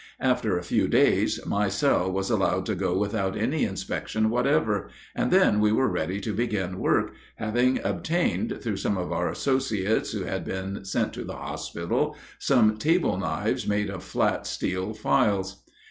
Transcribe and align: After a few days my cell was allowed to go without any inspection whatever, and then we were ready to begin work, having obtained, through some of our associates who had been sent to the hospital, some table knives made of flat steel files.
After 0.19 0.57
a 0.57 0.63
few 0.63 0.87
days 0.87 1.39
my 1.45 1.69
cell 1.69 2.11
was 2.11 2.31
allowed 2.31 2.65
to 2.65 2.73
go 2.73 2.97
without 2.97 3.37
any 3.37 3.65
inspection 3.65 4.31
whatever, 4.31 4.89
and 5.13 5.29
then 5.29 5.59
we 5.59 5.71
were 5.71 5.87
ready 5.87 6.19
to 6.21 6.33
begin 6.33 6.79
work, 6.79 7.13
having 7.35 7.79
obtained, 7.83 8.61
through 8.63 8.77
some 8.77 8.97
of 8.97 9.11
our 9.11 9.29
associates 9.29 10.11
who 10.11 10.23
had 10.23 10.43
been 10.43 10.83
sent 10.85 11.13
to 11.13 11.23
the 11.23 11.35
hospital, 11.35 12.17
some 12.39 12.77
table 12.77 13.15
knives 13.15 13.67
made 13.67 13.91
of 13.91 14.03
flat 14.03 14.47
steel 14.47 14.95
files. 14.95 15.61